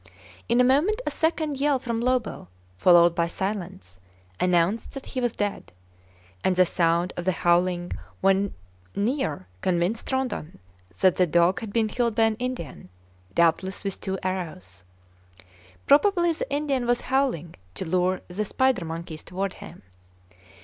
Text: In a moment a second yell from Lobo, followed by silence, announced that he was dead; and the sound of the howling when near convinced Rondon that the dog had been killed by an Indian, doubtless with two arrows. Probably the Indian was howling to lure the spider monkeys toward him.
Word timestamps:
In 0.49 0.59
a 0.59 0.63
moment 0.63 0.99
a 1.05 1.11
second 1.11 1.59
yell 1.61 1.77
from 1.77 2.01
Lobo, 2.01 2.47
followed 2.75 3.13
by 3.13 3.27
silence, 3.27 3.99
announced 4.39 4.93
that 4.93 5.05
he 5.05 5.21
was 5.21 5.33
dead; 5.33 5.71
and 6.43 6.55
the 6.55 6.65
sound 6.65 7.13
of 7.15 7.23
the 7.23 7.31
howling 7.45 7.91
when 8.19 8.55
near 8.95 9.45
convinced 9.61 10.11
Rondon 10.11 10.57
that 11.01 11.17
the 11.17 11.27
dog 11.27 11.59
had 11.59 11.71
been 11.71 11.87
killed 11.87 12.15
by 12.15 12.23
an 12.23 12.35
Indian, 12.37 12.89
doubtless 13.35 13.83
with 13.83 14.01
two 14.01 14.17
arrows. 14.23 14.83
Probably 15.85 16.33
the 16.33 16.49
Indian 16.51 16.87
was 16.87 17.01
howling 17.01 17.53
to 17.75 17.85
lure 17.87 18.21
the 18.27 18.43
spider 18.45 18.83
monkeys 18.83 19.21
toward 19.21 19.53
him. 19.61 19.83